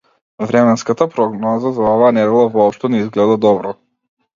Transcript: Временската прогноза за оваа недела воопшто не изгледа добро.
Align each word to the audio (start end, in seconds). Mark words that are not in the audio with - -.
Временската 0.51 1.07
прогноза 1.11 1.75
за 1.77 1.87
оваа 1.93 2.11
недела 2.21 2.43
воопшто 2.59 2.95
не 2.95 3.07
изгледа 3.07 3.41
добро. 3.49 3.81